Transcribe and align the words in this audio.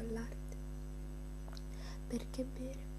all'arte. 0.00 0.56
Perché 2.06 2.44
bere? 2.44 2.97